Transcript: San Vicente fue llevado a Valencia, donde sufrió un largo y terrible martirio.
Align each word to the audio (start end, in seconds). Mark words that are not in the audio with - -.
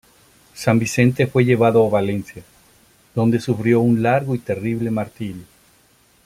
San 0.55 0.79
Vicente 0.79 1.27
fue 1.27 1.45
llevado 1.45 1.85
a 1.85 1.89
Valencia, 1.91 2.41
donde 3.13 3.39
sufrió 3.39 3.81
un 3.81 4.01
largo 4.01 4.33
y 4.33 4.39
terrible 4.39 4.89
martirio. 4.89 5.43